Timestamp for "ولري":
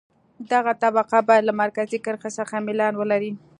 2.97-3.31